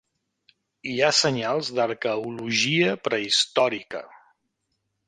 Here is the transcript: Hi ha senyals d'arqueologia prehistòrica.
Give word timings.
Hi 0.91 0.95
ha 1.01 1.09
senyals 1.17 1.69
d'arqueologia 1.81 2.97
prehistòrica. 3.11 4.05